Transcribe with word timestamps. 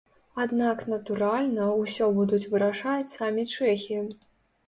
Аднак, 0.43 0.79
натуральна, 0.93 1.67
усё 1.81 2.09
будуць 2.19 2.49
вырашаць 2.53 3.13
самі 3.17 3.47
чэхі. 3.59 3.99